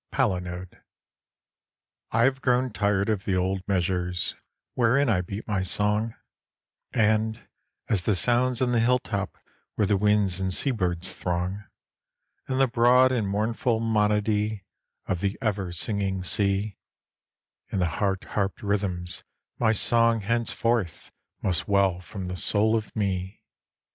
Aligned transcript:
Palinode 0.11 0.81
I 2.09 2.23
HAVE 2.23 2.41
grown 2.41 2.73
tired 2.73 3.07
of 3.07 3.25
the 3.25 3.35
old 3.35 3.61
measures 3.67 4.33
wherein 4.73 5.09
I 5.09 5.21
beat 5.21 5.47
my 5.47 5.61
song, 5.61 6.15
And 6.91 7.47
as 7.87 8.01
the 8.01 8.15
sounds 8.15 8.63
on 8.63 8.71
the 8.71 8.79
hill 8.79 8.97
top 8.97 9.37
where 9.75 9.85
the 9.85 9.97
winds 9.97 10.41
and 10.41 10.51
sea 10.51 10.71
birds 10.71 11.15
throng, 11.15 11.65
And 12.47 12.59
the 12.59 12.67
broad 12.67 13.11
and 13.11 13.27
mournful 13.27 13.79
monody 13.79 14.65
of 15.05 15.19
the 15.19 15.37
ever 15.39 15.71
singing 15.71 16.23
sea, 16.23 16.79
In 17.71 17.79
heart 17.81 18.23
harped 18.29 18.63
rhythms 18.63 19.23
my 19.59 19.71
song 19.71 20.21
henceforth 20.21 21.11
must 21.43 21.67
well 21.67 21.99
from 21.99 22.25
the 22.27 22.35
soul 22.35 22.75
of 22.75 22.95
me. 22.95 23.43